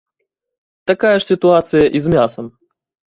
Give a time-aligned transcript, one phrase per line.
[0.91, 2.45] Такая ж сітуацыя і з мясам.